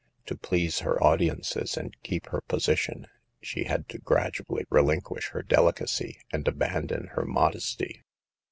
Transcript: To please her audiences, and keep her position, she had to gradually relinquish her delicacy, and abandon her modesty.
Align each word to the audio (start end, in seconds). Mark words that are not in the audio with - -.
To 0.25 0.35
please 0.35 0.79
her 0.79 0.97
audiences, 1.03 1.77
and 1.77 1.95
keep 2.01 2.25
her 2.29 2.41
position, 2.41 3.05
she 3.39 3.65
had 3.65 3.87
to 3.89 3.99
gradually 3.99 4.65
relinquish 4.67 5.29
her 5.29 5.43
delicacy, 5.43 6.17
and 6.33 6.47
abandon 6.47 7.09
her 7.13 7.23
modesty. 7.23 8.01